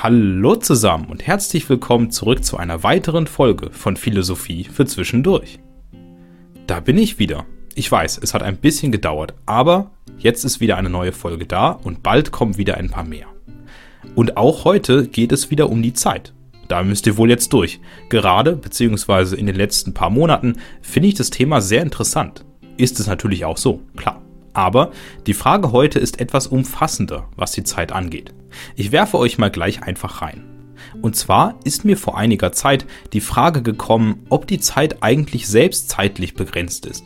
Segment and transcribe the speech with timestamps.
[0.00, 5.58] Hallo zusammen und herzlich willkommen zurück zu einer weiteren Folge von Philosophie für Zwischendurch.
[6.68, 7.46] Da bin ich wieder.
[7.74, 11.70] Ich weiß, es hat ein bisschen gedauert, aber jetzt ist wieder eine neue Folge da
[11.70, 13.26] und bald kommen wieder ein paar mehr.
[14.14, 16.32] Und auch heute geht es wieder um die Zeit.
[16.68, 17.80] Da müsst ihr wohl jetzt durch.
[18.08, 22.44] Gerade, beziehungsweise in den letzten paar Monaten, finde ich das Thema sehr interessant.
[22.76, 24.17] Ist es natürlich auch so, klar.
[24.58, 24.90] Aber
[25.28, 28.34] die Frage heute ist etwas umfassender, was die Zeit angeht.
[28.74, 30.42] Ich werfe euch mal gleich einfach rein.
[31.00, 35.90] Und zwar ist mir vor einiger Zeit die Frage gekommen, ob die Zeit eigentlich selbst
[35.90, 37.04] zeitlich begrenzt ist.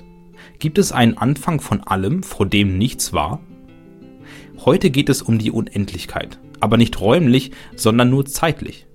[0.61, 3.41] Gibt es einen Anfang von allem, vor dem nichts war?
[4.65, 8.87] Heute geht es um die Unendlichkeit, aber nicht räumlich, sondern nur zeitlich.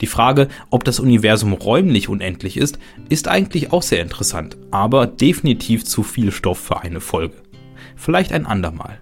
[0.00, 5.84] Die Frage, ob das Universum räumlich unendlich ist, ist eigentlich auch sehr interessant, aber definitiv
[5.84, 7.45] zu viel Stoff für eine Folge.
[7.96, 9.00] Vielleicht ein andermal.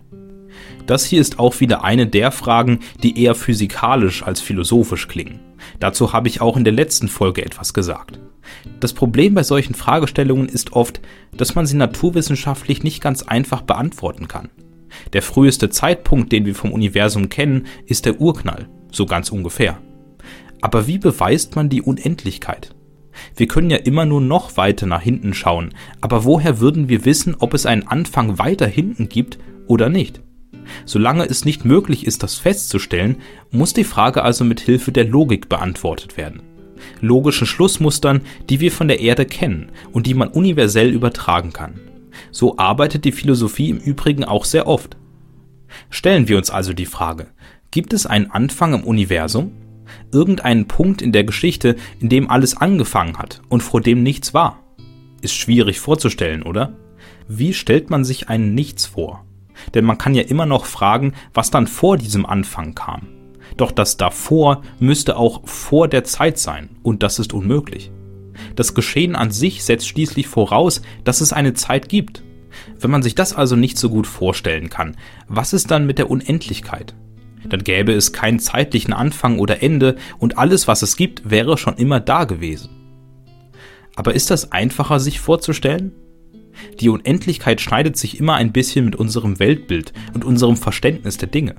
[0.87, 5.41] Das hier ist auch wieder eine der Fragen, die eher physikalisch als philosophisch klingen.
[5.81, 8.21] Dazu habe ich auch in der letzten Folge etwas gesagt.
[8.81, 11.01] Das Problem bei solchen Fragestellungen ist oft,
[11.37, 14.51] dass man sie naturwissenschaftlich nicht ganz einfach beantworten kann.
[15.13, 19.79] Der früheste Zeitpunkt, den wir vom Universum kennen, ist der Urknall, so ganz ungefähr.
[20.61, 22.74] Aber wie beweist man die Unendlichkeit?
[23.37, 27.37] Wir können ja immer nur noch weiter nach hinten schauen, aber woher würden wir wissen,
[27.39, 30.21] ob es einen Anfang weiter hinten gibt oder nicht?
[30.85, 33.17] Solange es nicht möglich ist, das festzustellen,
[33.51, 36.43] muss die Frage also mit Hilfe der Logik beantwortet werden.
[37.01, 41.81] Logische Schlussmustern, die wir von der Erde kennen und die man universell übertragen kann.
[42.31, 44.97] So arbeitet die Philosophie im Übrigen auch sehr oft.
[45.91, 47.27] Stellen wir uns also die Frage,
[47.71, 49.53] gibt es einen Anfang im Universum?
[50.13, 54.61] Irgendeinen Punkt in der Geschichte, in dem alles angefangen hat und vor dem nichts war?
[55.21, 56.75] Ist schwierig vorzustellen, oder?
[57.29, 59.25] Wie stellt man sich einen Nichts vor?
[59.73, 63.09] Denn man kann ja immer noch fragen, was dann vor diesem Anfang kam.
[63.57, 67.91] Doch das davor müsste auch vor der Zeit sein, und das ist unmöglich.
[68.57, 72.23] Das Geschehen an sich setzt schließlich voraus, dass es eine Zeit gibt.
[72.79, 74.97] Wenn man sich das also nicht so gut vorstellen kann,
[75.29, 76.95] was ist dann mit der Unendlichkeit?
[77.49, 81.77] Dann gäbe es keinen zeitlichen Anfang oder Ende und alles, was es gibt, wäre schon
[81.77, 82.71] immer da gewesen.
[83.97, 85.93] Aber ist das einfacher sich vorzustellen?
[86.81, 91.57] Die Unendlichkeit schneidet sich immer ein bisschen mit unserem Weltbild und unserem Verständnis der Dinge.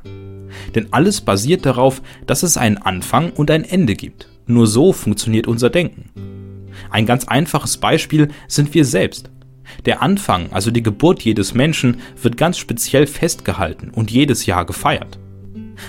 [0.73, 4.29] Denn alles basiert darauf, dass es einen Anfang und ein Ende gibt.
[4.47, 6.09] Nur so funktioniert unser Denken.
[6.90, 9.29] Ein ganz einfaches Beispiel sind wir selbst.
[9.85, 15.19] Der Anfang, also die Geburt jedes Menschen, wird ganz speziell festgehalten und jedes Jahr gefeiert.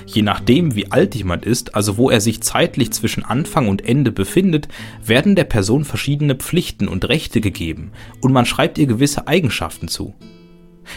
[0.06, 4.12] Je nachdem, wie alt jemand ist, also wo er sich zeitlich zwischen Anfang und Ende
[4.12, 4.68] befindet,
[5.04, 10.14] werden der Person verschiedene Pflichten und Rechte gegeben und man schreibt ihr gewisse Eigenschaften zu.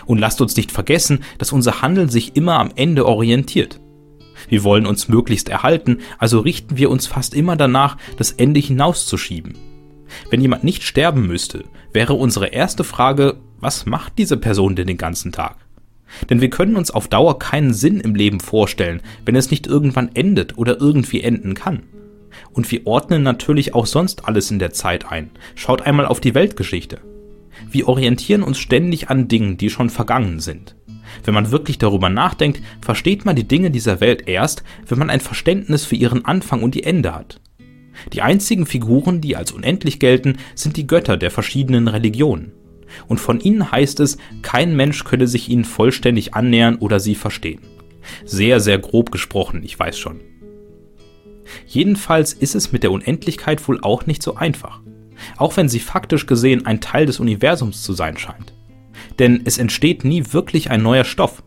[0.06, 3.80] Und lasst uns nicht vergessen, dass unser Handeln sich immer am Ende orientiert.
[4.48, 9.58] Wir wollen uns möglichst erhalten, also richten wir uns fast immer danach, das Ende hinauszuschieben.
[10.30, 14.98] Wenn jemand nicht sterben müsste, wäre unsere erste Frage, was macht diese Person denn den
[14.98, 15.58] ganzen Tag?
[16.30, 20.10] Denn wir können uns auf Dauer keinen Sinn im Leben vorstellen, wenn es nicht irgendwann
[20.14, 21.84] endet oder irgendwie enden kann.
[22.52, 25.32] Und wir ordnen natürlich auch sonst alles in der Zeit ein.
[25.56, 27.02] Schaut einmal auf die Weltgeschichte.
[27.70, 30.76] Wir orientieren uns ständig an Dingen, die schon vergangen sind.
[31.24, 35.20] Wenn man wirklich darüber nachdenkt, versteht man die Dinge dieser Welt erst, wenn man ein
[35.20, 37.42] Verständnis für ihren Anfang und ihr Ende hat.
[38.14, 42.54] Die einzigen Figuren, die als unendlich gelten, sind die Götter der verschiedenen Religionen
[43.08, 47.62] und von ihnen heißt es, kein Mensch könne sich ihnen vollständig annähern oder sie verstehen.
[48.26, 50.20] Sehr, sehr grob gesprochen, ich weiß schon.
[51.66, 54.82] Jedenfalls ist es mit der Unendlichkeit wohl auch nicht so einfach,
[55.38, 58.54] auch wenn sie faktisch gesehen ein Teil des Universums zu sein scheint.
[59.18, 61.44] Denn es entsteht nie wirklich ein neuer Stoff.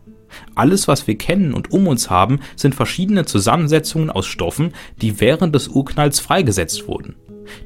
[0.55, 5.53] Alles, was wir kennen und um uns haben, sind verschiedene Zusammensetzungen aus Stoffen, die während
[5.53, 7.15] des Urknalls freigesetzt wurden.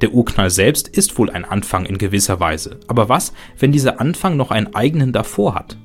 [0.02, 2.80] Der Urknall selbst ist wohl ein Anfang in gewisser Weise.
[2.88, 5.78] Aber was, wenn dieser Anfang noch einen eigenen davor hat?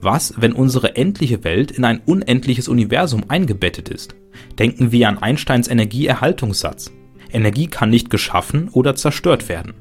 [0.00, 4.14] Was, wenn unsere endliche Welt in ein unendliches Universum eingebettet ist?
[4.58, 6.92] Denken wir an Einsteins Energieerhaltungssatz.
[7.32, 9.74] Energie kann nicht geschaffen oder zerstört werden.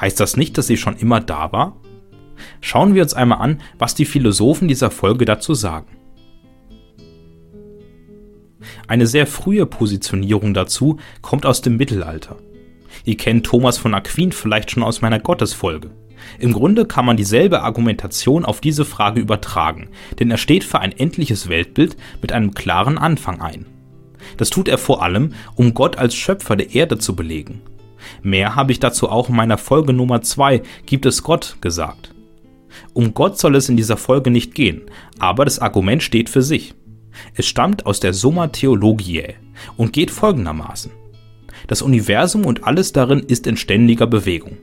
[0.00, 1.76] Heißt das nicht, dass sie schon immer da war?
[2.60, 5.96] Schauen wir uns einmal an, was die Philosophen dieser Folge dazu sagen.
[8.86, 12.36] Eine sehr frühe Positionierung dazu kommt aus dem Mittelalter.
[13.04, 15.90] Ihr kennt Thomas von Aquin vielleicht schon aus meiner Gottesfolge.
[16.38, 19.88] Im Grunde kann man dieselbe Argumentation auf diese Frage übertragen,
[20.18, 23.66] denn er steht für ein endliches Weltbild mit einem klaren Anfang ein.
[24.36, 27.62] Das tut er vor allem, um Gott als Schöpfer der Erde zu belegen.
[28.22, 32.14] Mehr habe ich dazu auch in meiner Folge Nummer 2 Gibt es Gott gesagt.
[32.92, 34.82] Um Gott soll es in dieser Folge nicht gehen,
[35.18, 36.74] aber das Argument steht für sich.
[37.34, 39.34] Es stammt aus der Summa Theologiae,
[39.76, 40.92] und geht folgendermaßen.
[41.66, 44.58] Das Universum und alles darin ist in ständiger Bewegung.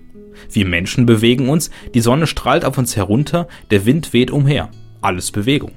[0.51, 4.69] Wir Menschen bewegen uns, die Sonne strahlt auf uns herunter, der Wind weht umher.
[5.01, 5.71] Alles Bewegung.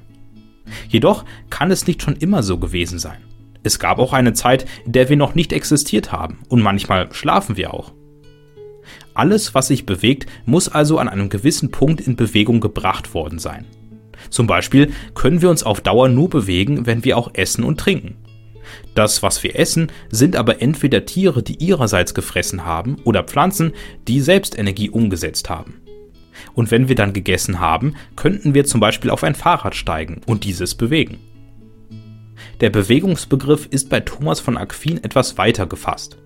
[0.88, 3.18] Jedoch kann es nicht schon immer so gewesen sein.
[3.62, 7.56] Es gab auch eine Zeit, in der wir noch nicht existiert haben, und manchmal schlafen
[7.56, 7.92] wir auch.
[9.12, 13.66] Alles, was sich bewegt, muss also an einem gewissen Punkt in Bewegung gebracht worden sein.
[14.30, 18.16] Zum Beispiel können wir uns auf Dauer nur bewegen, wenn wir auch essen und trinken.
[18.94, 23.72] Das, was wir essen, sind aber entweder Tiere, die ihrerseits gefressen haben, oder Pflanzen,
[24.08, 25.80] die selbst Energie umgesetzt haben.
[26.54, 30.44] Und wenn wir dann gegessen haben, könnten wir zum Beispiel auf ein Fahrrad steigen und
[30.44, 31.18] dieses bewegen.
[32.60, 36.18] Der Bewegungsbegriff ist bei Thomas von Aquin etwas weiter gefasst,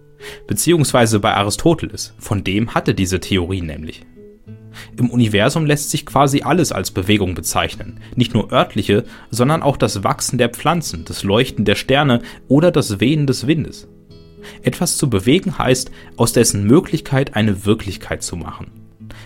[0.47, 4.03] beziehungsweise bei Aristoteles, von dem hatte diese Theorie nämlich.
[4.99, 10.05] Im Universum lässt sich quasi alles als Bewegung bezeichnen, nicht nur örtliche, sondern auch das
[10.05, 13.89] Wachsen der Pflanzen, das Leuchten der Sterne oder das Wehen des Windes.
[14.63, 18.71] Etwas zu bewegen heißt, aus dessen Möglichkeit eine Wirklichkeit zu machen.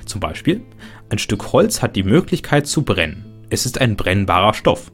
[0.06, 0.62] Zum Beispiel,
[1.10, 3.24] ein Stück Holz hat die Möglichkeit zu brennen.
[3.50, 4.92] Es ist ein brennbarer Stoff.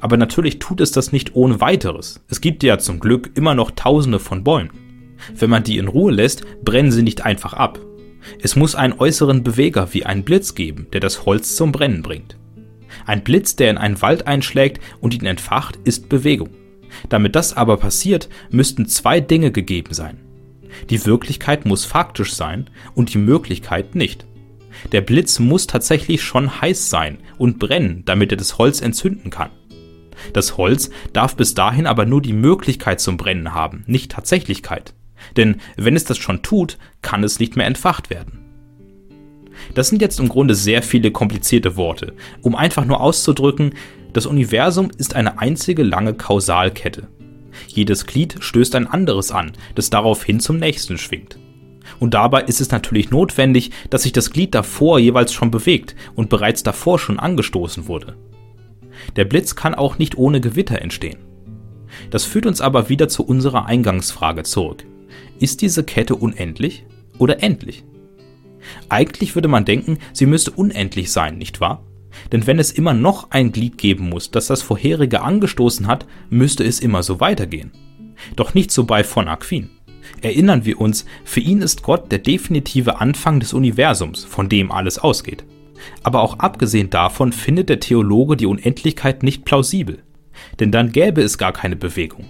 [0.00, 2.24] Aber natürlich tut es das nicht ohne weiteres.
[2.28, 4.70] Es gibt ja zum Glück immer noch tausende von Bäumen.
[5.34, 7.78] Wenn man die in Ruhe lässt, brennen sie nicht einfach ab.
[8.40, 12.36] Es muss einen äußeren Beweger wie einen Blitz geben, der das Holz zum Brennen bringt.
[13.06, 16.50] Ein Blitz, der in einen Wald einschlägt und ihn entfacht, ist Bewegung.
[17.08, 20.18] Damit das aber passiert, müssten zwei Dinge gegeben sein.
[20.90, 24.26] Die Wirklichkeit muss faktisch sein und die Möglichkeit nicht.
[24.90, 29.50] Der Blitz muss tatsächlich schon heiß sein und brennen, damit er das Holz entzünden kann.
[30.32, 34.94] Das Holz darf bis dahin aber nur die Möglichkeit zum Brennen haben, nicht Tatsächlichkeit.
[35.36, 38.38] Denn wenn es das schon tut, kann es nicht mehr entfacht werden.
[39.74, 43.74] Das sind jetzt im Grunde sehr viele komplizierte Worte, um einfach nur auszudrücken,
[44.12, 47.08] das Universum ist eine einzige lange Kausalkette.
[47.66, 51.38] Jedes Glied stößt ein anderes an, das daraufhin zum nächsten schwingt.
[51.98, 56.28] Und dabei ist es natürlich notwendig, dass sich das Glied davor jeweils schon bewegt und
[56.28, 58.16] bereits davor schon angestoßen wurde.
[59.16, 61.18] Der Blitz kann auch nicht ohne Gewitter entstehen.
[62.10, 64.84] Das führt uns aber wieder zu unserer Eingangsfrage zurück.
[65.42, 66.86] Ist diese Kette unendlich
[67.18, 67.82] oder endlich?
[68.88, 71.84] Eigentlich würde man denken, sie müsste unendlich sein, nicht wahr?
[72.30, 76.62] Denn wenn es immer noch ein Glied geben muss, das das vorherige angestoßen hat, müsste
[76.62, 77.72] es immer so weitergehen.
[78.36, 79.70] Doch nicht so bei von Aquin.
[80.20, 85.00] Erinnern wir uns, für ihn ist Gott der definitive Anfang des Universums, von dem alles
[85.00, 85.44] ausgeht.
[86.04, 90.04] Aber auch abgesehen davon findet der Theologe die Unendlichkeit nicht plausibel.
[90.60, 92.26] Denn dann gäbe es gar keine Bewegung.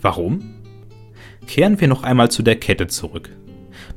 [0.00, 0.53] Warum?
[1.46, 3.30] Kehren wir noch einmal zu der Kette zurück.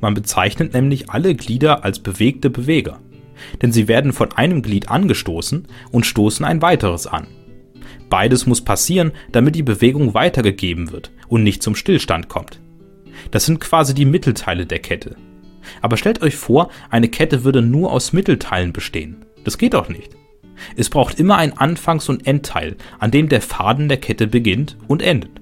[0.00, 3.00] Man bezeichnet nämlich alle Glieder als bewegte Beweger,
[3.62, 7.26] denn sie werden von einem Glied angestoßen und stoßen ein weiteres an.
[8.10, 12.60] Beides muss passieren, damit die Bewegung weitergegeben wird und nicht zum Stillstand kommt.
[13.30, 15.16] Das sind quasi die Mittelteile der Kette.
[15.82, 19.24] Aber stellt euch vor, eine Kette würde nur aus Mittelteilen bestehen.
[19.44, 20.16] Das geht doch nicht.
[20.76, 25.02] Es braucht immer ein Anfangs- und Endteil, an dem der Faden der Kette beginnt und
[25.02, 25.40] endet.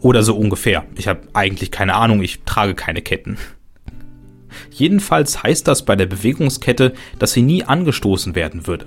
[0.00, 0.84] Oder so ungefähr.
[0.96, 3.38] Ich habe eigentlich keine Ahnung, ich trage keine Ketten.
[4.70, 8.86] Jedenfalls heißt das bei der Bewegungskette, dass sie nie angestoßen werden würde.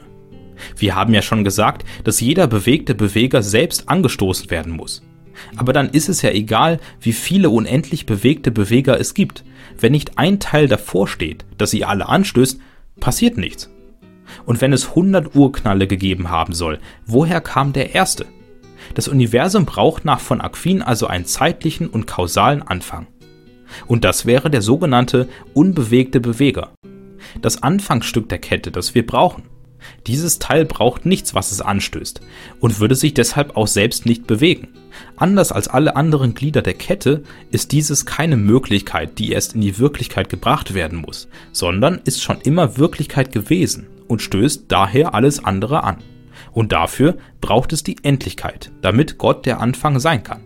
[0.77, 5.03] Wir haben ja schon gesagt, dass jeder bewegte Beweger selbst angestoßen werden muss.
[5.55, 9.43] Aber dann ist es ja egal, wie viele unendlich bewegte Beweger es gibt.
[9.79, 12.59] Wenn nicht ein Teil davor steht, dass sie alle anstößt,
[12.99, 13.69] passiert nichts.
[14.45, 18.25] Und wenn es 100 Urknalle gegeben haben soll, woher kam der erste?
[18.93, 23.07] Das Universum braucht nach von Aquin also einen zeitlichen und kausalen Anfang.
[23.87, 26.71] Und das wäre der sogenannte unbewegte Beweger.
[27.41, 29.43] Das Anfangsstück der Kette, das wir brauchen.
[30.07, 32.21] Dieses Teil braucht nichts, was es anstößt,
[32.59, 34.69] und würde sich deshalb auch selbst nicht bewegen.
[35.17, 39.79] Anders als alle anderen Glieder der Kette ist dieses keine Möglichkeit, die erst in die
[39.79, 45.83] Wirklichkeit gebracht werden muss, sondern ist schon immer Wirklichkeit gewesen und stößt daher alles andere
[45.83, 45.97] an.
[46.53, 50.43] Und dafür braucht es die Endlichkeit, damit Gott der Anfang sein kann.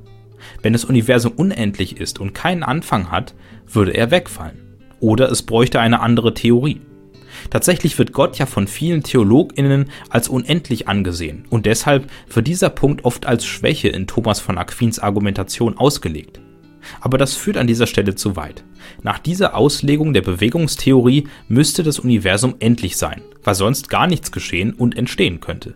[0.61, 3.35] Wenn das Universum unendlich ist und keinen Anfang hat,
[3.67, 4.77] würde er wegfallen.
[4.99, 6.81] Oder es bräuchte eine andere Theorie.
[7.49, 13.05] Tatsächlich wird Gott ja von vielen Theologinnen als unendlich angesehen und deshalb wird dieser Punkt
[13.05, 16.39] oft als Schwäche in Thomas von Aquins Argumentation ausgelegt.
[17.01, 18.63] Aber das führt an dieser Stelle zu weit.
[19.03, 24.73] Nach dieser Auslegung der Bewegungstheorie müsste das Universum endlich sein, weil sonst gar nichts geschehen
[24.73, 25.75] und entstehen könnte.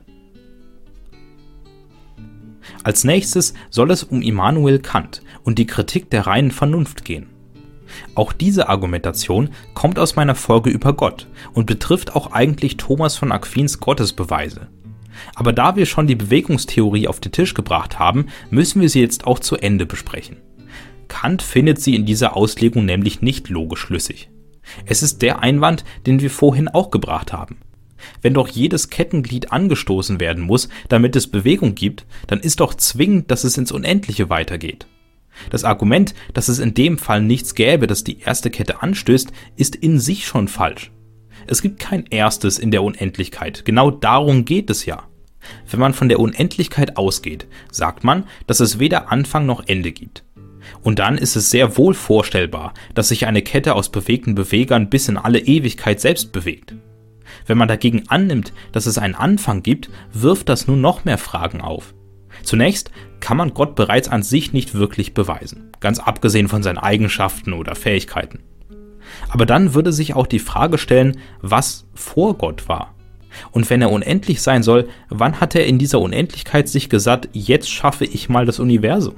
[2.84, 7.28] Als nächstes soll es um Immanuel Kant und die Kritik der reinen Vernunft gehen.
[8.16, 13.32] Auch diese Argumentation kommt aus meiner Folge über Gott und betrifft auch eigentlich Thomas von
[13.32, 14.70] Aquins Gottesbeweise.
[15.36, 19.28] Aber da wir schon die Bewegungstheorie auf den Tisch gebracht haben, müssen wir sie jetzt
[19.28, 20.38] auch zu Ende besprechen.
[21.08, 24.30] Kant findet sie in dieser Auslegung nämlich nicht logisch schlüssig.
[24.86, 27.58] Es ist der Einwand, den wir vorhin auch gebracht haben.
[28.22, 33.32] Wenn doch jedes Kettenglied angestoßen werden muss, damit es Bewegung gibt, dann ist doch zwingend,
[33.32, 34.88] dass es ins Unendliche weitergeht.
[35.50, 39.76] Das Argument, dass es in dem Fall nichts gäbe, das die erste Kette anstößt, ist
[39.76, 40.92] in sich schon falsch.
[41.48, 43.66] Es gibt kein erstes in der Unendlichkeit.
[43.66, 45.04] Genau darum geht es ja.
[45.70, 50.24] Wenn man von der Unendlichkeit ausgeht, sagt man, dass es weder Anfang noch Ende gibt.
[50.84, 55.08] Und dann ist es sehr wohl vorstellbar, dass sich eine Kette aus bewegten Bewegern bis
[55.10, 56.76] in alle Ewigkeit selbst bewegt.
[57.46, 61.62] Wenn man dagegen annimmt, dass es einen Anfang gibt, wirft das nun noch mehr Fragen
[61.62, 61.94] auf.
[62.44, 67.54] Zunächst kann man Gott bereits an sich nicht wirklich beweisen, ganz abgesehen von seinen Eigenschaften
[67.54, 68.40] oder Fähigkeiten.
[69.30, 72.96] Aber dann würde sich auch die Frage stellen, was vor Gott war.
[73.52, 77.70] Und wenn er unendlich sein soll, wann hat er in dieser Unendlichkeit sich gesagt, jetzt
[77.70, 79.16] schaffe ich mal das Universum?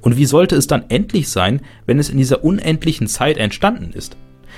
[0.00, 4.16] Und wie sollte es dann endlich sein, wenn es in dieser unendlichen Zeit entstanden ist?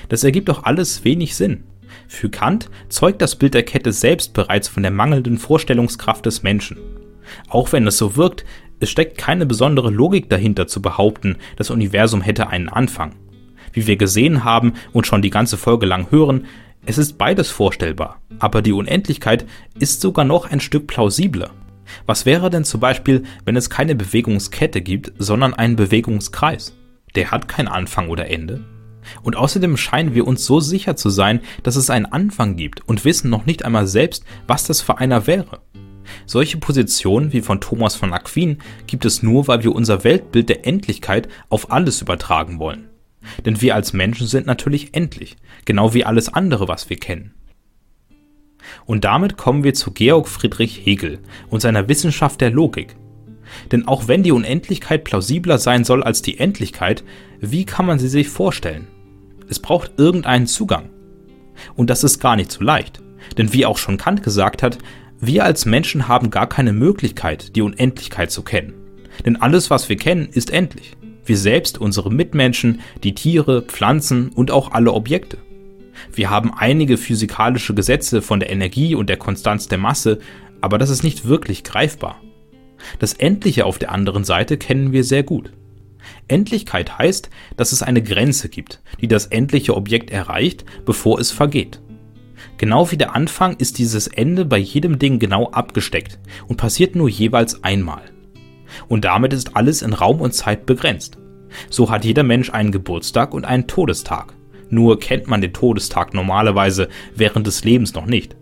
[0.09, 1.64] Das ergibt doch alles wenig Sinn.
[2.12, 6.76] Für Kant zeugt das Bild der Kette selbst bereits von der mangelnden Vorstellungskraft des Menschen.
[7.49, 8.45] Auch wenn es so wirkt,
[8.81, 13.14] es steckt keine besondere Logik dahinter zu behaupten, das Universum hätte einen Anfang.
[13.73, 16.47] Wie wir gesehen haben und schon die ganze Folge lang hören,
[16.85, 19.47] es ist beides vorstellbar, aber die Unendlichkeit
[19.79, 21.52] ist sogar noch ein Stück plausibler.
[22.07, 26.76] Was wäre denn zum Beispiel, wenn es keine Bewegungskette gibt, sondern einen Bewegungskreis?
[27.14, 28.64] Der hat kein Anfang oder Ende.
[29.23, 33.04] Und außerdem scheinen wir uns so sicher zu sein, dass es einen Anfang gibt und
[33.04, 35.61] wissen noch nicht einmal selbst, was das für einer wäre.
[36.26, 40.66] Solche Positionen wie von Thomas von Aquin gibt es nur, weil wir unser Weltbild der
[40.66, 42.88] Endlichkeit auf alles übertragen wollen.
[43.45, 47.35] Denn wir als Menschen sind natürlich endlich, genau wie alles andere, was wir kennen.
[48.87, 52.97] Und damit kommen wir zu Georg Friedrich Hegel und seiner Wissenschaft der Logik.
[53.73, 57.04] Denn auch wenn die Unendlichkeit plausibler sein soll als die Endlichkeit,
[57.40, 58.88] wie kann man sie sich vorstellen?
[59.49, 60.90] Es braucht irgendeinen Zugang.
[61.75, 63.02] Und das ist gar nicht so leicht.
[63.37, 64.78] Denn wie auch schon Kant gesagt hat,
[65.21, 68.75] wir als Menschen haben gar keine Möglichkeit, die Unendlichkeit zu kennen.
[69.25, 70.97] Denn alles, was wir kennen, ist endlich.
[71.25, 75.38] Wir selbst, unsere Mitmenschen, die Tiere, Pflanzen und auch alle Objekte.
[76.12, 80.21] Wir haben einige physikalische Gesetze von der Energie und der Konstanz der Masse,
[80.61, 82.21] aber das ist nicht wirklich greifbar.
[82.99, 85.52] Das Endliche auf der anderen Seite kennen wir sehr gut.
[86.28, 91.80] Endlichkeit heißt, dass es eine Grenze gibt, die das endliche Objekt erreicht, bevor es vergeht.
[92.56, 97.08] Genau wie der Anfang ist dieses Ende bei jedem Ding genau abgesteckt und passiert nur
[97.08, 98.02] jeweils einmal.
[98.88, 101.18] Und damit ist alles in Raum und Zeit begrenzt.
[101.68, 104.34] So hat jeder Mensch einen Geburtstag und einen Todestag.
[104.68, 108.37] Nur kennt man den Todestag normalerweise während des Lebens noch nicht.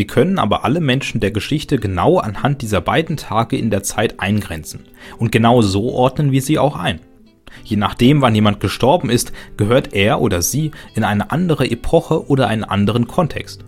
[0.00, 4.18] Wir können aber alle Menschen der Geschichte genau anhand dieser beiden Tage in der Zeit
[4.18, 4.86] eingrenzen.
[5.18, 7.00] Und genau so ordnen wir sie auch ein.
[7.64, 12.48] Je nachdem, wann jemand gestorben ist, gehört er oder sie in eine andere Epoche oder
[12.48, 13.62] einen anderen Kontext.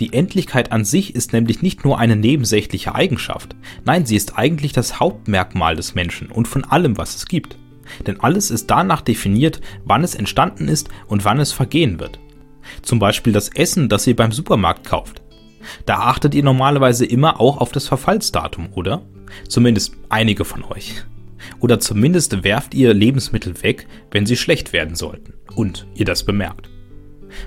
[0.00, 3.54] Die Endlichkeit an sich ist nämlich nicht nur eine nebensächliche Eigenschaft,
[3.84, 7.56] nein, sie ist eigentlich das Hauptmerkmal des Menschen und von allem, was es gibt.
[8.04, 12.18] Denn alles ist danach definiert, wann es entstanden ist und wann es vergehen wird.
[12.82, 15.22] Zum Beispiel das Essen, das ihr beim Supermarkt kauft.
[15.86, 19.02] Da achtet ihr normalerweise immer auch auf das Verfallsdatum, oder?
[19.48, 21.04] Zumindest einige von euch.
[21.60, 26.68] Oder zumindest werft ihr Lebensmittel weg, wenn sie schlecht werden sollten und ihr das bemerkt.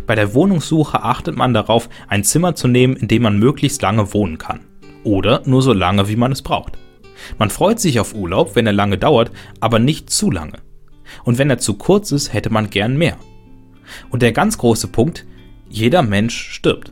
[0.05, 4.13] Bei der Wohnungssuche achtet man darauf, ein Zimmer zu nehmen, in dem man möglichst lange
[4.13, 4.61] wohnen kann.
[5.03, 6.77] Oder nur so lange, wie man es braucht.
[7.37, 10.59] Man freut sich auf Urlaub, wenn er lange dauert, aber nicht zu lange.
[11.23, 13.17] Und wenn er zu kurz ist, hätte man gern mehr.
[14.09, 15.25] Und der ganz große Punkt,
[15.69, 16.91] jeder Mensch stirbt.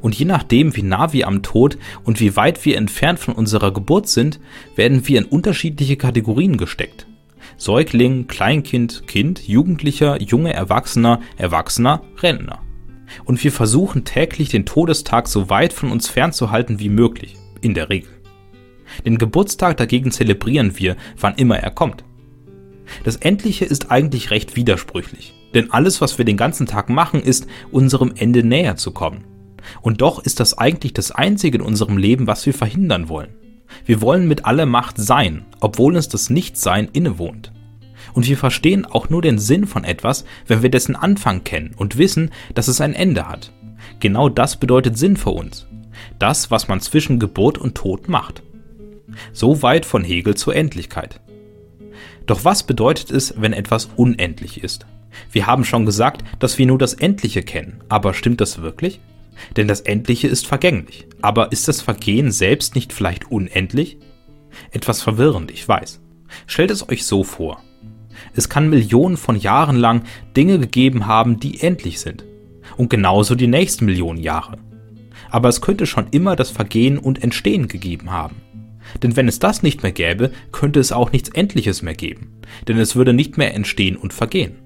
[0.00, 3.72] Und je nachdem, wie nah wir am Tod und wie weit wir entfernt von unserer
[3.72, 4.40] Geburt sind,
[4.76, 7.06] werden wir in unterschiedliche Kategorien gesteckt.
[7.56, 12.60] Säugling, Kleinkind, Kind, Jugendlicher, junge Erwachsener, Erwachsener, Rentner.
[13.24, 17.90] Und wir versuchen täglich den Todestag so weit von uns fernzuhalten wie möglich, in der
[17.90, 18.10] Regel.
[19.04, 22.04] Den Geburtstag dagegen zelebrieren wir, wann immer er kommt.
[23.04, 27.46] Das Endliche ist eigentlich recht widersprüchlich, denn alles, was wir den ganzen Tag machen, ist,
[27.70, 29.24] unserem Ende näher zu kommen.
[29.80, 33.34] Und doch ist das eigentlich das Einzige in unserem Leben, was wir verhindern wollen.
[33.84, 37.52] Wir wollen mit aller Macht sein, obwohl uns das Nichtsein innewohnt.
[38.12, 41.96] Und wir verstehen auch nur den Sinn von etwas, wenn wir dessen Anfang kennen und
[41.96, 43.52] wissen, dass es ein Ende hat.
[44.00, 45.66] Genau das bedeutet Sinn für uns.
[46.18, 48.42] Das, was man zwischen Geburt und Tod macht.
[49.32, 51.20] So weit von Hegel zur Endlichkeit.
[52.26, 54.86] Doch was bedeutet es, wenn etwas unendlich ist?
[55.30, 59.00] Wir haben schon gesagt, dass wir nur das Endliche kennen, aber stimmt das wirklich?
[59.56, 61.06] Denn das Endliche ist vergänglich.
[61.20, 63.98] Aber ist das Vergehen selbst nicht vielleicht unendlich?
[64.70, 66.00] Etwas verwirrend, ich weiß.
[66.46, 67.62] Stellt es euch so vor.
[68.34, 70.04] Es kann Millionen von Jahren lang
[70.36, 72.24] Dinge gegeben haben, die endlich sind.
[72.76, 74.58] Und genauso die nächsten Millionen Jahre.
[75.30, 78.36] Aber es könnte schon immer das Vergehen und Entstehen gegeben haben.
[79.02, 82.32] Denn wenn es das nicht mehr gäbe, könnte es auch nichts Endliches mehr geben.
[82.68, 84.56] Denn es würde nicht mehr entstehen und vergehen.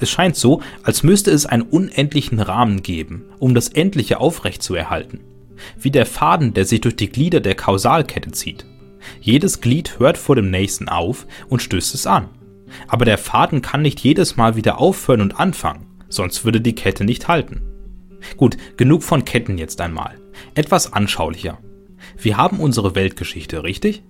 [0.00, 5.20] Es scheint so, als müsste es einen unendlichen Rahmen geben, um das Endliche aufrechtzuerhalten.
[5.78, 8.66] Wie der Faden, der sich durch die Glieder der Kausalkette zieht.
[9.20, 12.28] Jedes Glied hört vor dem nächsten auf und stößt es an.
[12.88, 17.04] Aber der Faden kann nicht jedes Mal wieder aufhören und anfangen, sonst würde die Kette
[17.04, 17.62] nicht halten.
[18.36, 20.18] Gut, genug von Ketten jetzt einmal.
[20.54, 21.58] Etwas anschaulicher.
[22.18, 24.02] Wir haben unsere Weltgeschichte, richtig?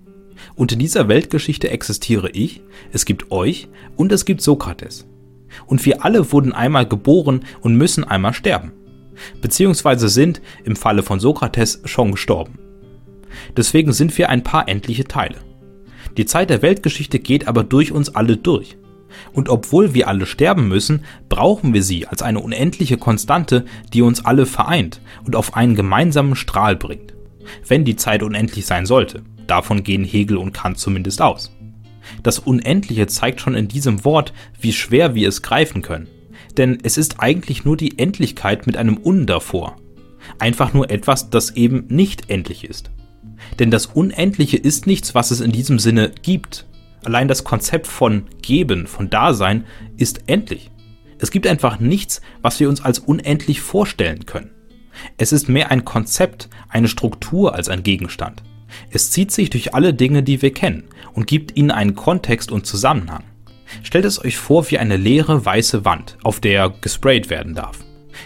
[0.55, 5.07] Und in dieser Weltgeschichte existiere ich, es gibt euch und es gibt Sokrates.
[5.67, 8.73] Und wir alle wurden einmal geboren und müssen einmal sterben.
[9.41, 12.59] Beziehungsweise sind, im Falle von Sokrates, schon gestorben.
[13.57, 15.37] Deswegen sind wir ein paar endliche Teile.
[16.17, 18.77] Die Zeit der Weltgeschichte geht aber durch uns alle durch.
[19.33, 24.25] Und obwohl wir alle sterben müssen, brauchen wir sie als eine unendliche Konstante, die uns
[24.25, 27.15] alle vereint und auf einen gemeinsamen Strahl bringt.
[27.67, 29.23] Wenn die Zeit unendlich sein sollte.
[29.47, 31.56] Davon gehen Hegel und Kant zumindest aus.
[32.23, 36.09] Das Unendliche zeigt schon in diesem Wort, wie schwer wir es greifen können.
[36.57, 39.77] Denn es ist eigentlich nur die Endlichkeit mit einem Un davor.
[40.39, 42.91] Einfach nur etwas, das eben nicht endlich ist.
[43.59, 46.67] Denn das Unendliche ist nichts, was es in diesem Sinne gibt.
[47.05, 49.65] Allein das Konzept von Geben, von Dasein
[49.97, 50.71] ist endlich.
[51.19, 54.51] Es gibt einfach nichts, was wir uns als unendlich vorstellen können.
[55.19, 58.43] Es ist mehr ein Konzept, eine Struktur als ein Gegenstand.
[58.91, 62.67] Es zieht sich durch alle Dinge, die wir kennen und gibt ihnen einen Kontext und
[62.67, 63.25] Zusammenhang.
[63.83, 67.79] Stellt es euch vor wie eine leere weiße Wand, auf der gesprayt werden darf.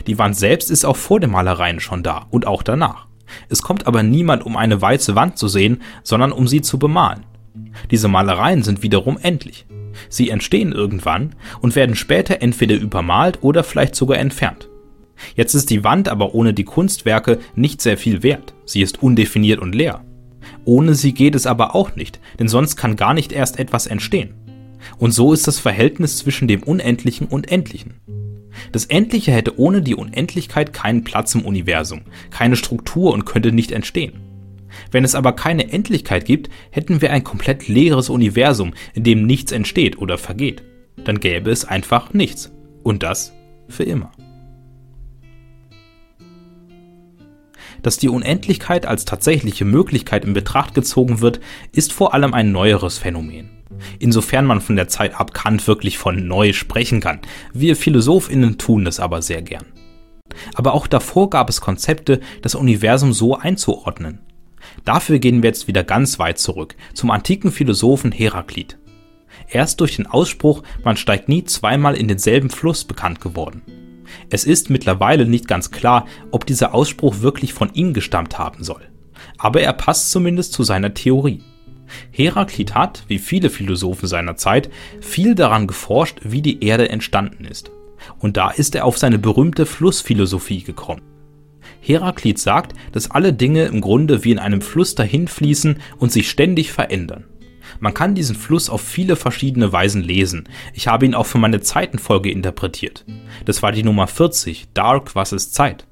[0.07, 3.07] Die Wand selbst ist auch vor den Malereien schon da und auch danach.
[3.49, 7.25] Es kommt aber niemand, um eine weiße Wand zu sehen, sondern um sie zu bemalen.
[7.91, 9.67] Diese Malereien sind wiederum endlich.
[10.09, 14.69] Sie entstehen irgendwann und werden später entweder übermalt oder vielleicht sogar entfernt.
[15.35, 18.55] Jetzt ist die Wand aber ohne die Kunstwerke nicht sehr viel wert.
[18.65, 20.05] Sie ist undefiniert und leer.
[20.65, 24.35] Ohne sie geht es aber auch nicht, denn sonst kann gar nicht erst etwas entstehen.
[24.99, 27.95] Und so ist das Verhältnis zwischen dem Unendlichen und Endlichen.
[28.73, 33.73] Das Endliche hätte ohne die Unendlichkeit keinen Platz im Universum, keine Struktur und könnte nicht
[33.73, 34.21] entstehen.
[34.91, 39.53] Wenn es aber keine Endlichkeit gibt, hätten wir ein komplett leeres Universum, in dem nichts
[39.53, 40.63] entsteht oder vergeht.
[41.05, 42.53] Dann gäbe es einfach nichts.
[42.83, 43.33] Und das
[43.69, 44.11] für immer.
[47.83, 51.41] Dass die Unendlichkeit als tatsächliche Möglichkeit in Betracht gezogen wird,
[51.73, 53.51] ist vor allem ein neueres Phänomen.
[53.99, 57.21] Insofern man von der Zeit ab Kant wirklich von neu sprechen kann.
[57.53, 59.67] Wir PhilosophInnen tun das aber sehr gern.
[60.55, 64.21] Aber auch davor gab es Konzepte, das Universum so einzuordnen.
[64.85, 68.79] Dafür gehen wir jetzt wieder ganz weit zurück, zum antiken Philosophen Heraklit.
[69.49, 73.63] Erst durch den Ausspruch, man steigt nie zweimal in denselben Fluss bekannt geworden.
[74.31, 78.83] Es ist mittlerweile nicht ganz klar, ob dieser Ausspruch wirklich von ihm gestammt haben soll.
[79.39, 81.43] Aber er passt zumindest zu seiner Theorie.
[82.13, 84.71] Heraklit hat, wie viele Philosophen seiner Zeit,
[85.01, 87.71] viel daran geforscht, wie die Erde entstanden ist.
[88.19, 91.03] Und da ist er auf seine berühmte Flussphilosophie gekommen.
[91.81, 96.73] Heraklit sagt, dass alle Dinge im Grunde wie in einem Fluss dahinfließen und sich ständig
[96.73, 97.25] verändern.
[97.81, 100.49] Man kann diesen Fluss auf viele verschiedene Weisen lesen.
[100.75, 103.07] Ich habe ihn auch für meine Zeitenfolge interpretiert.
[103.47, 105.87] Das war die Nummer 40, Dark, was ist Zeit?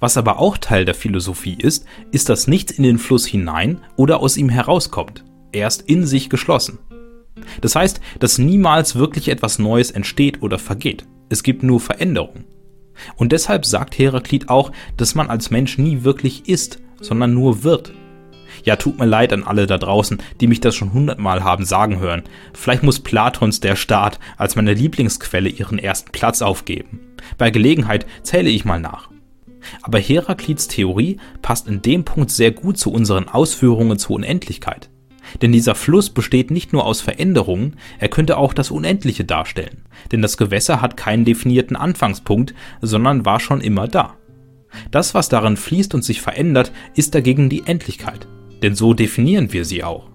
[0.00, 4.18] Was aber auch Teil der Philosophie ist, ist, dass nichts in den Fluss hinein oder
[4.18, 5.24] aus ihm herauskommt.
[5.52, 6.80] Erst in sich geschlossen.
[7.60, 11.06] Das heißt, dass niemals wirklich etwas Neues entsteht oder vergeht.
[11.28, 12.44] Es gibt nur Veränderung.
[13.16, 17.92] Und deshalb sagt Heraklit auch, dass man als Mensch nie wirklich ist, sondern nur wird.
[18.64, 21.98] Ja, tut mir leid an alle da draußen, die mich das schon hundertmal haben sagen
[21.98, 22.22] hören.
[22.52, 27.00] Vielleicht muss Platons Der Staat als meine Lieblingsquelle ihren ersten Platz aufgeben.
[27.36, 29.08] Bei Gelegenheit zähle ich mal nach.
[29.82, 34.88] Aber Heraklits Theorie passt in dem Punkt sehr gut zu unseren Ausführungen zur Unendlichkeit.
[35.42, 39.84] Denn dieser Fluss besteht nicht nur aus Veränderungen, er könnte auch das Unendliche darstellen.
[40.10, 44.14] Denn das Gewässer hat keinen definierten Anfangspunkt, sondern war schon immer da.
[44.90, 48.26] Das, was darin fließt und sich verändert, ist dagegen die Endlichkeit
[48.62, 50.10] denn so definieren wir sie auch.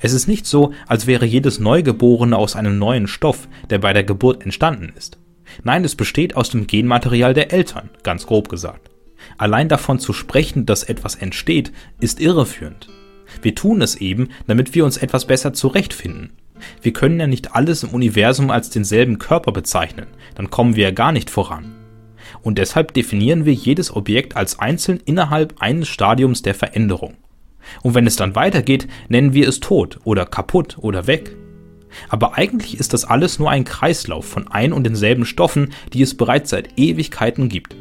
[0.00, 4.04] Es ist nicht so, als wäre jedes Neugeborene aus einem neuen Stoff, der bei der
[4.04, 5.18] Geburt entstanden ist.
[5.64, 8.90] Nein, es besteht aus dem Genmaterial der Eltern, ganz grob gesagt.
[9.36, 12.88] Allein davon zu sprechen, dass etwas entsteht, ist irreführend.
[13.42, 16.30] Wir tun es eben, damit wir uns etwas besser zurechtfinden.
[16.82, 20.90] Wir können ja nicht alles im Universum als denselben Körper bezeichnen, dann kommen wir ja
[20.90, 21.74] gar nicht voran.
[22.42, 27.16] Und deshalb definieren wir jedes Objekt als einzeln innerhalb eines Stadiums der Veränderung.
[27.82, 31.36] Und wenn es dann weitergeht, nennen wir es tot oder kaputt oder weg.
[32.08, 36.16] Aber eigentlich ist das alles nur ein Kreislauf von ein und denselben Stoffen, die es
[36.16, 37.76] bereits seit Ewigkeiten gibt.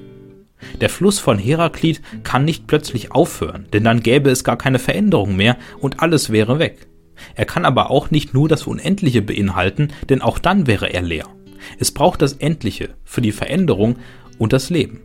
[0.81, 5.35] Der Fluss von Heraklit kann nicht plötzlich aufhören, denn dann gäbe es gar keine Veränderung
[5.35, 6.87] mehr und alles wäre weg.
[7.35, 11.25] Er kann aber auch nicht nur das Unendliche beinhalten, denn auch dann wäre er leer.
[11.79, 13.97] Es braucht das Endliche für die Veränderung
[14.37, 15.01] und das Leben.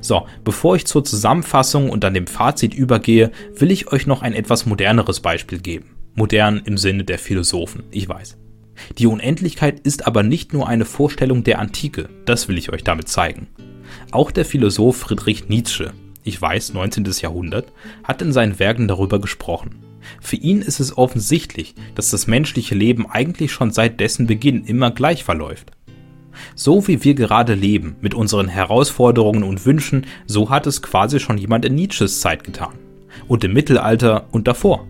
[0.00, 4.34] So, bevor ich zur Zusammenfassung und dann dem Fazit übergehe, will ich euch noch ein
[4.34, 5.96] etwas moderneres Beispiel geben.
[6.14, 8.36] Modern im Sinne der Philosophen, ich weiß.
[8.98, 13.08] Die Unendlichkeit ist aber nicht nur eine Vorstellung der Antike, das will ich euch damit
[13.08, 13.48] zeigen.
[14.10, 15.92] Auch der Philosoph Friedrich Nietzsche,
[16.24, 17.04] ich weiß, 19.
[17.20, 17.72] Jahrhundert,
[18.04, 19.84] hat in seinen Werken darüber gesprochen.
[20.20, 24.90] Für ihn ist es offensichtlich, dass das menschliche Leben eigentlich schon seit dessen Beginn immer
[24.90, 25.72] gleich verläuft.
[26.54, 31.38] So wie wir gerade leben, mit unseren Herausforderungen und Wünschen, so hat es quasi schon
[31.38, 32.78] jemand in Nietzsches Zeit getan.
[33.28, 34.86] Und im Mittelalter und davor.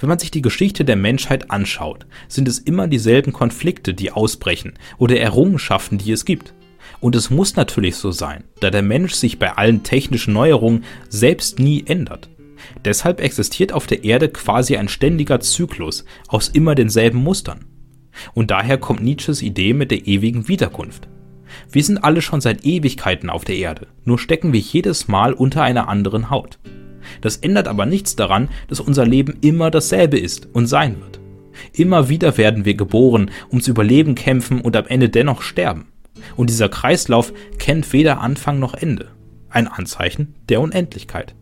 [0.00, 4.74] Wenn man sich die Geschichte der Menschheit anschaut, sind es immer dieselben Konflikte, die ausbrechen
[4.98, 6.54] oder Errungenschaften, die es gibt.
[7.00, 11.58] Und es muss natürlich so sein, da der Mensch sich bei allen technischen Neuerungen selbst
[11.58, 12.28] nie ändert.
[12.84, 17.64] Deshalb existiert auf der Erde quasi ein ständiger Zyklus aus immer denselben Mustern.
[18.34, 21.08] Und daher kommt Nietzsches Idee mit der ewigen Wiederkunft.
[21.70, 25.62] Wir sind alle schon seit Ewigkeiten auf der Erde, nur stecken wir jedes Mal unter
[25.62, 26.58] einer anderen Haut.
[27.20, 31.20] Das ändert aber nichts daran, dass unser Leben immer dasselbe ist und sein wird.
[31.72, 35.86] Immer wieder werden wir geboren, ums Überleben kämpfen und am Ende dennoch sterben.
[36.36, 39.08] Und dieser Kreislauf kennt weder Anfang noch Ende.
[39.50, 41.34] Ein Anzeichen der Unendlichkeit.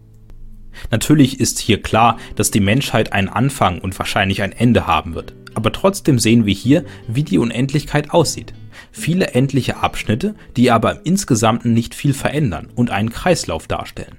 [0.90, 5.34] Natürlich ist hier klar, dass die Menschheit einen Anfang und wahrscheinlich ein Ende haben wird.
[5.56, 8.52] Aber trotzdem sehen wir hier, wie die Unendlichkeit aussieht.
[8.92, 14.18] Viele endliche Abschnitte, die aber im Insgesamten nicht viel verändern und einen Kreislauf darstellen.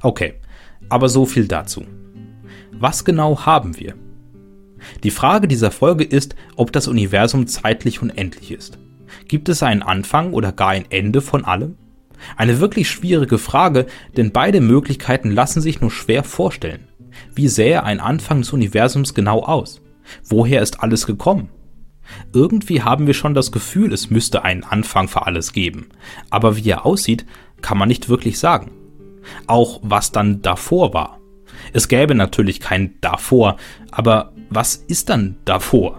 [0.00, 0.40] Okay,
[0.88, 1.84] aber so viel dazu.
[2.72, 3.94] Was genau haben wir?
[5.02, 8.78] Die Frage dieser Folge ist, ob das Universum zeitlich unendlich ist.
[9.28, 11.76] Gibt es einen Anfang oder gar ein Ende von allem?
[12.38, 13.84] Eine wirklich schwierige Frage,
[14.16, 16.88] denn beide Möglichkeiten lassen sich nur schwer vorstellen.
[17.34, 19.80] Wie sähe ein Anfang des Universums genau aus?
[20.24, 21.48] Woher ist alles gekommen?
[22.32, 25.88] Irgendwie haben wir schon das Gefühl, es müsste einen Anfang für alles geben,
[26.30, 27.24] aber wie er aussieht,
[27.62, 28.72] kann man nicht wirklich sagen.
[29.46, 31.18] Auch was dann davor war.
[31.72, 33.56] Es gäbe natürlich kein davor,
[33.90, 35.98] aber was ist dann davor?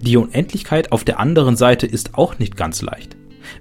[0.00, 3.16] Die Unendlichkeit auf der anderen Seite ist auch nicht ganz leicht.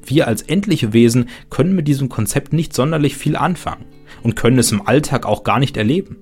[0.06, 3.86] Wir als endliche Wesen können mit diesem Konzept nicht sonderlich viel anfangen
[4.22, 6.18] und können es im Alltag auch gar nicht erleben.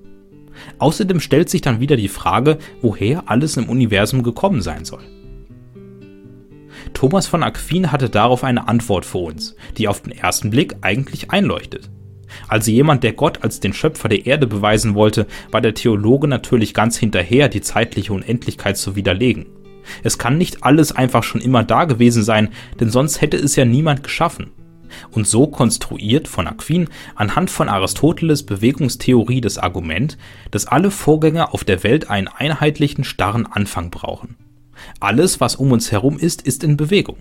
[0.78, 5.02] Außerdem stellt sich dann wieder die Frage, woher alles im Universum gekommen sein soll.
[6.94, 11.30] Thomas von Aquin hatte darauf eine Antwort für uns, die auf den ersten Blick eigentlich
[11.30, 11.90] einleuchtet.
[12.48, 16.74] Also jemand, der Gott als den Schöpfer der Erde beweisen wollte, war der Theologe natürlich
[16.74, 19.46] ganz hinterher, die zeitliche Unendlichkeit zu widerlegen.
[20.02, 23.64] Es kann nicht alles einfach schon immer da gewesen sein, denn sonst hätte es ja
[23.64, 24.50] niemand geschaffen.
[25.10, 30.18] Und so konstruiert von Aquin anhand von Aristoteles Bewegungstheorie das Argument,
[30.50, 34.36] dass alle Vorgänge auf der Welt einen einheitlichen starren Anfang brauchen.
[35.00, 37.18] Alles, was um uns herum ist, ist in Bewegung.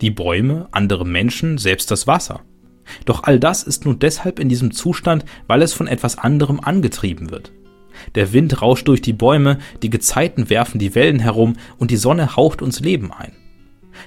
[0.00, 2.40] Die Bäume, andere Menschen, selbst das Wasser.
[3.04, 7.30] Doch all das ist nun deshalb in diesem Zustand, weil es von etwas anderem angetrieben
[7.30, 7.52] wird.
[8.14, 12.36] Der Wind rauscht durch die Bäume, die Gezeiten werfen die Wellen herum und die Sonne
[12.36, 13.32] haucht uns Leben ein.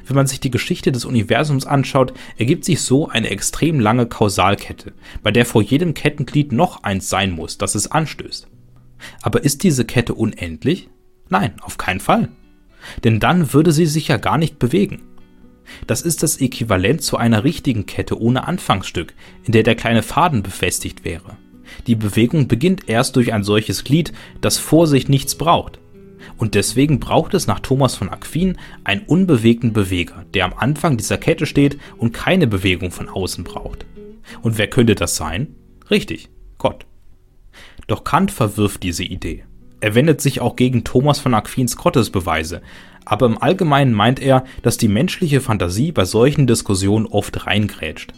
[0.05, 4.93] Wenn man sich die Geschichte des Universums anschaut, ergibt sich so eine extrem lange Kausalkette,
[5.23, 8.47] bei der vor jedem Kettenglied noch eins sein muss, das es anstößt.
[9.21, 10.89] Aber ist diese Kette unendlich?
[11.29, 12.29] Nein, auf keinen Fall.
[13.03, 15.01] Denn dann würde sie sich ja gar nicht bewegen.
[15.87, 20.43] Das ist das Äquivalent zu einer richtigen Kette ohne Anfangsstück, in der der kleine Faden
[20.43, 21.37] befestigt wäre.
[21.87, 25.79] Die Bewegung beginnt erst durch ein solches Glied, das vor sich nichts braucht.
[26.37, 31.17] Und deswegen braucht es nach Thomas von Aquin einen unbewegten Beweger, der am Anfang dieser
[31.17, 33.85] Kette steht und keine Bewegung von außen braucht.
[34.41, 35.55] Und wer könnte das sein?
[35.89, 36.85] Richtig, Gott.
[37.87, 39.43] Doch Kant verwirft diese Idee.
[39.79, 42.61] Er wendet sich auch gegen Thomas von Aquins Gottesbeweise,
[43.05, 48.13] aber im Allgemeinen meint er, dass die menschliche Fantasie bei solchen Diskussionen oft reingrätscht.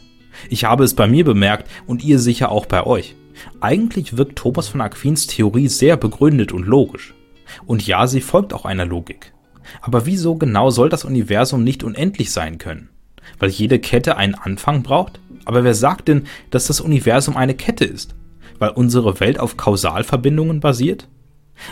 [0.50, 3.16] Ich habe es bei mir bemerkt und ihr sicher auch bei euch.
[3.60, 7.14] Eigentlich wirkt Thomas von Aquins Theorie sehr begründet und logisch.
[7.66, 9.34] Und ja, sie folgt auch einer Logik.
[9.82, 12.90] Aber wieso genau soll das Universum nicht unendlich sein können?
[13.40, 15.20] Weil jede Kette einen Anfang braucht?
[15.46, 18.16] Aber wer sagt denn, dass das Universum eine Kette ist?
[18.60, 21.08] Weil unsere Welt auf Kausalverbindungen basiert?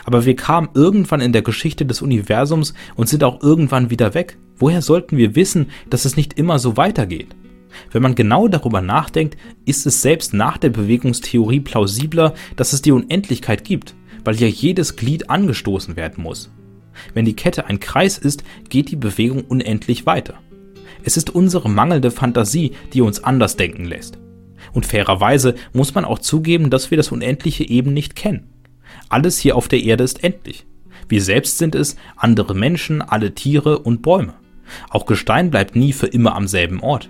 [0.04, 4.38] Aber wir kamen irgendwann in der Geschichte des Universums und sind auch irgendwann wieder weg.
[4.58, 7.36] Woher sollten wir wissen, dass es nicht immer so weitergeht?
[7.92, 12.94] Wenn man genau darüber nachdenkt, ist es selbst nach der Bewegungstheorie plausibler, dass es die
[12.94, 16.52] Unendlichkeit gibt, weil ja jedes Glied angestoßen werden muss.
[17.14, 20.36] Wenn die Kette ein Kreis ist, geht die Bewegung unendlich weiter.
[21.04, 24.18] Es ist unsere mangelnde Fantasie, die uns anders denken lässt.
[24.74, 28.50] Und fairerweise muss man auch zugeben, dass wir das Unendliche eben nicht kennen.
[29.10, 30.66] Alles hier auf der Erde ist endlich.
[31.08, 34.34] Wir selbst sind es, andere Menschen, alle Tiere und Bäume.
[34.90, 37.10] Auch Gestein bleibt nie für immer am selben Ort.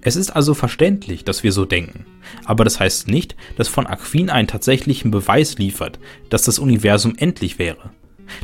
[0.00, 2.06] Es ist also verständlich, dass wir so denken,
[2.44, 5.98] aber das heißt nicht, dass von Aquin einen tatsächlichen Beweis liefert,
[6.30, 7.90] dass das Universum endlich wäre.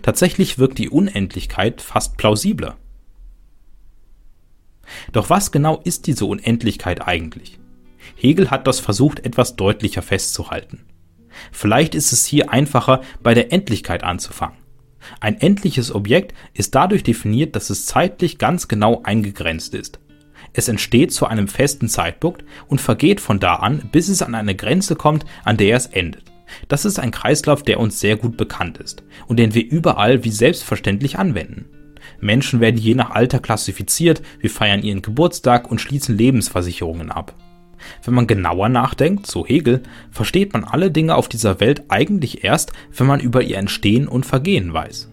[0.02, 2.76] Tatsächlich wirkt die Unendlichkeit fast plausibler.
[5.12, 7.58] Doch was genau ist diese Unendlichkeit eigentlich?
[8.16, 10.84] Hegel hat das versucht etwas deutlicher festzuhalten.
[11.52, 14.58] Vielleicht ist es hier einfacher, bei der Endlichkeit anzufangen.
[15.20, 19.98] Ein endliches Objekt ist dadurch definiert, dass es zeitlich ganz genau eingegrenzt ist.
[20.52, 24.54] Es entsteht zu einem festen Zeitpunkt und vergeht von da an, bis es an eine
[24.54, 26.24] Grenze kommt, an der es endet.
[26.68, 30.30] Das ist ein Kreislauf, der uns sehr gut bekannt ist und den wir überall wie
[30.30, 31.66] selbstverständlich anwenden.
[32.20, 37.34] Menschen werden je nach Alter klassifiziert, wir feiern ihren Geburtstag und schließen Lebensversicherungen ab.
[38.04, 42.72] Wenn man genauer nachdenkt, so Hegel, versteht man alle Dinge auf dieser Welt eigentlich erst,
[42.94, 45.08] wenn man über ihr Entstehen und Vergehen weiß.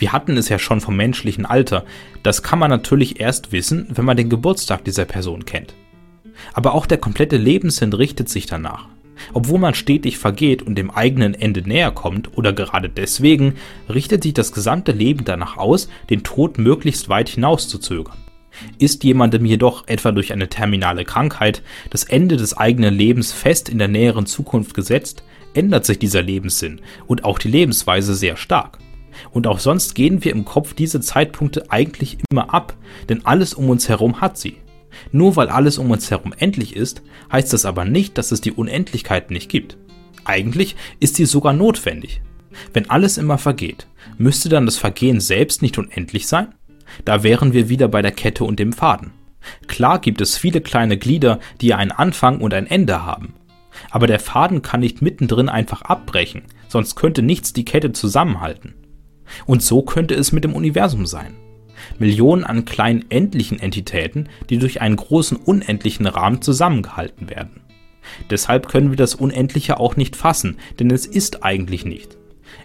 [0.00, 1.84] Wir hatten es ja schon vom menschlichen Alter,
[2.22, 5.74] das kann man natürlich erst wissen, wenn man den Geburtstag dieser Person kennt.
[6.54, 8.88] Aber auch der komplette Lebenssinn richtet sich danach.
[9.34, 13.56] Obwohl man stetig vergeht und dem eigenen Ende näher kommt, oder gerade deswegen,
[13.90, 18.16] richtet sich das gesamte Leben danach aus, den Tod möglichst weit hinauszuzögern.
[18.78, 23.76] Ist jemandem jedoch etwa durch eine terminale Krankheit das Ende des eigenen Lebens fest in
[23.76, 28.78] der näheren Zukunft gesetzt, ändert sich dieser Lebenssinn und auch die Lebensweise sehr stark.
[29.30, 32.74] Und auch sonst gehen wir im Kopf diese Zeitpunkte eigentlich immer ab,
[33.08, 34.56] denn alles um uns herum hat sie.
[35.12, 38.52] Nur weil alles um uns herum endlich ist, heißt das aber nicht, dass es die
[38.52, 39.76] Unendlichkeit nicht gibt.
[40.24, 42.20] Eigentlich ist sie sogar notwendig.
[42.72, 43.86] Wenn alles immer vergeht,
[44.18, 46.54] müsste dann das Vergehen selbst nicht unendlich sein?
[47.04, 49.12] Da wären wir wieder bei der Kette und dem Faden.
[49.68, 53.34] Klar gibt es viele kleine Glieder, die einen Anfang und ein Ende haben.
[53.90, 58.74] Aber der Faden kann nicht mittendrin einfach abbrechen, sonst könnte nichts die Kette zusammenhalten.
[59.46, 61.36] Und so könnte es mit dem Universum sein.
[61.98, 67.62] Millionen an kleinen endlichen Entitäten, die durch einen großen unendlichen Rahmen zusammengehalten werden.
[68.28, 72.16] Deshalb können wir das Unendliche auch nicht fassen, denn es ist eigentlich nicht.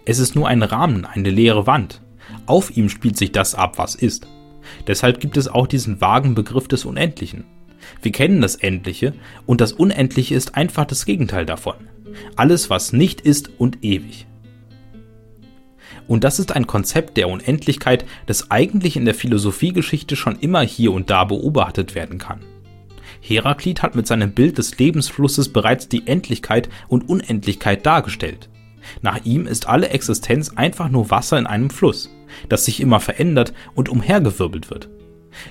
[0.05, 2.01] Es ist nur ein Rahmen, eine leere Wand.
[2.45, 4.27] Auf ihm spielt sich das ab, was ist.
[4.87, 7.45] Deshalb gibt es auch diesen vagen Begriff des Unendlichen.
[8.01, 9.13] Wir kennen das Endliche
[9.45, 11.75] und das Unendliche ist einfach das Gegenteil davon.
[12.35, 14.25] Alles, was nicht ist und ewig.
[16.07, 20.91] Und das ist ein Konzept der Unendlichkeit, das eigentlich in der Philosophiegeschichte schon immer hier
[20.91, 22.41] und da beobachtet werden kann.
[23.21, 28.49] Heraklit hat mit seinem Bild des Lebensflusses bereits die Endlichkeit und Unendlichkeit dargestellt.
[29.01, 32.11] Nach ihm ist alle Existenz einfach nur Wasser in einem Fluss,
[32.49, 34.89] das sich immer verändert und umhergewirbelt wird.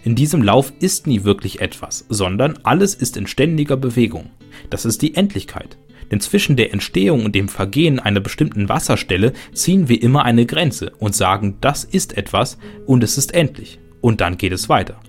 [0.05, 4.31] In diesem Lauf ist nie wirklich etwas, sondern alles ist in ständiger Bewegung.
[4.71, 5.77] Das ist die Endlichkeit.
[6.11, 10.93] Denn zwischen der Entstehung und dem Vergehen einer bestimmten Wasserstelle ziehen wir immer eine Grenze
[10.99, 13.79] und sagen, das ist etwas und es ist endlich.
[14.01, 15.01] Und dann geht es weiter.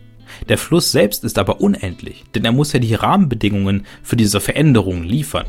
[0.50, 5.04] Der Fluss selbst ist aber unendlich, denn er muss ja die Rahmenbedingungen für diese Veränderung
[5.04, 5.46] liefern.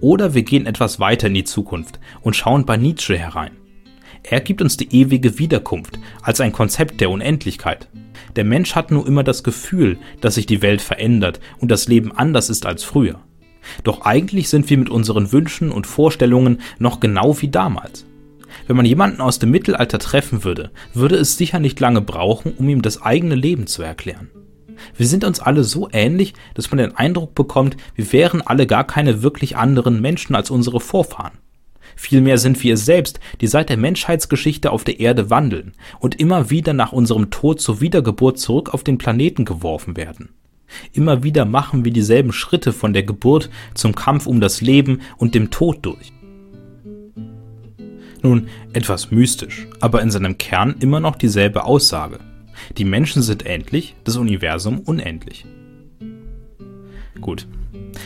[0.00, 3.52] Oder wir gehen etwas weiter in die Zukunft und schauen bei Nietzsche herein.
[4.24, 7.88] Er gibt uns die ewige Wiederkunft als ein Konzept der Unendlichkeit.
[8.36, 12.12] Der Mensch hat nur immer das Gefühl, dass sich die Welt verändert und das Leben
[12.12, 13.20] anders ist als früher.
[13.84, 18.06] Doch eigentlich sind wir mit unseren Wünschen und Vorstellungen noch genau wie damals.
[18.66, 22.68] Wenn man jemanden aus dem Mittelalter treffen würde, würde es sicher nicht lange brauchen, um
[22.68, 24.30] ihm das eigene Leben zu erklären.
[24.96, 28.84] Wir sind uns alle so ähnlich, dass man den Eindruck bekommt, wir wären alle gar
[28.84, 31.38] keine wirklich anderen Menschen als unsere Vorfahren.
[31.96, 36.50] Vielmehr sind wir es selbst, die seit der Menschheitsgeschichte auf der Erde wandeln und immer
[36.50, 40.30] wieder nach unserem Tod zur Wiedergeburt zurück auf den Planeten geworfen werden.
[40.92, 45.34] Immer wieder machen wir dieselben Schritte von der Geburt zum Kampf um das Leben und
[45.34, 46.12] dem Tod durch.
[48.22, 52.20] Nun, etwas mystisch, aber in seinem Kern immer noch dieselbe Aussage.
[52.78, 55.44] Die Menschen sind endlich, das Universum unendlich.
[57.20, 57.46] Gut,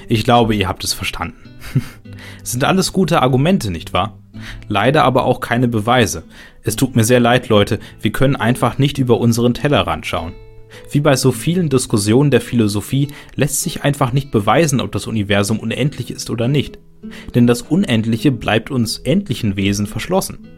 [0.09, 1.51] ich glaube, ihr habt es verstanden.
[2.43, 4.19] Sind alles gute Argumente, nicht wahr?
[4.69, 6.25] Leider aber auch keine Beweise.
[6.63, 10.35] Es tut mir sehr leid, Leute, wir können einfach nicht über unseren Tellerrand schauen.
[10.91, 15.59] Wie bei so vielen Diskussionen der Philosophie lässt sich einfach nicht beweisen, ob das Universum
[15.59, 16.79] unendlich ist oder nicht.
[17.35, 20.49] Denn das Unendliche bleibt uns endlichen Wesen verschlossen.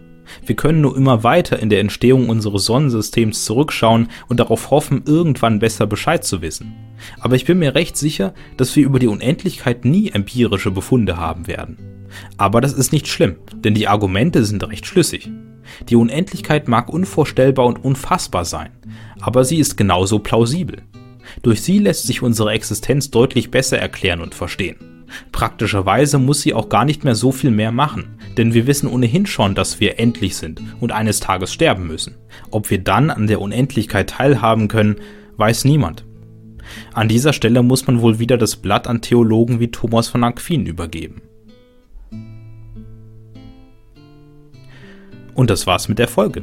[0.45, 5.59] Wir können nur immer weiter in der Entstehung unseres Sonnensystems zurückschauen und darauf hoffen, irgendwann
[5.59, 6.75] besser Bescheid zu wissen.
[7.21, 11.47] Aber ich bin mir recht sicher, dass wir über die Unendlichkeit nie empirische Befunde haben
[11.47, 11.79] werden.
[12.37, 15.31] Aber das ist nicht schlimm, denn die Argumente sind recht schlüssig.
[15.89, 18.71] Die Unendlichkeit mag unvorstellbar und unfassbar sein,
[19.21, 20.83] aber sie ist genauso plausibel.
[21.43, 24.98] Durch sie lässt sich unsere Existenz deutlich besser erklären und verstehen.
[25.33, 29.27] Praktischerweise muss sie auch gar nicht mehr so viel mehr machen, denn wir wissen ohnehin
[29.27, 32.17] schon, dass wir endlich sind und eines Tages sterben müssen.
[32.51, 34.97] Ob wir dann an der Unendlichkeit teilhaben können,
[35.37, 36.05] weiß niemand.
[36.93, 40.67] An dieser Stelle muss man wohl wieder das Blatt an Theologen wie Thomas von Aquin
[40.67, 41.23] übergeben.
[45.35, 46.43] Und das war's mit der Folge.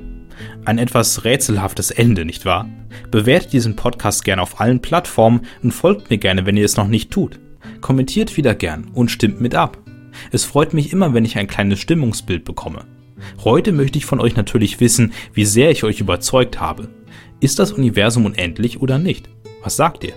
[0.63, 2.67] Ein etwas rätselhaftes Ende, nicht wahr?
[3.11, 6.87] Bewertet diesen Podcast gerne auf allen Plattformen und folgt mir gerne, wenn ihr es noch
[6.87, 7.39] nicht tut.
[7.81, 9.77] Kommentiert wieder gern und stimmt mit ab.
[10.31, 12.85] Es freut mich immer, wenn ich ein kleines Stimmungsbild bekomme.
[13.43, 16.89] Heute möchte ich von euch natürlich wissen, wie sehr ich euch überzeugt habe.
[17.39, 19.29] Ist das Universum unendlich oder nicht?
[19.63, 20.13] Was sagt ihr?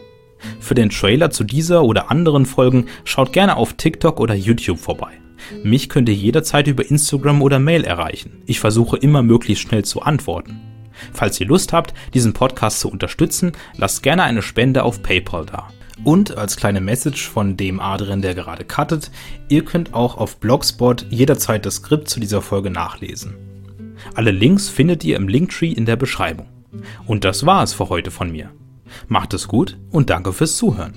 [0.61, 5.13] Für den Trailer zu dieser oder anderen Folgen schaut gerne auf TikTok oder YouTube vorbei.
[5.63, 8.43] Mich könnt ihr jederzeit über Instagram oder Mail erreichen.
[8.47, 10.61] Ich versuche immer möglichst schnell zu antworten.
[11.13, 15.69] Falls ihr Lust habt, diesen Podcast zu unterstützen, lasst gerne eine Spende auf PayPal da.
[16.05, 19.11] Und als kleine Message von dem Adrian, der gerade cuttet,
[19.49, 23.35] ihr könnt auch auf Blogspot jederzeit das Skript zu dieser Folge nachlesen.
[24.15, 26.47] Alle Links findet ihr im Linktree in der Beschreibung.
[27.07, 28.51] Und das war es für heute von mir.
[29.09, 30.95] Macht es gut und danke fürs Zuhören.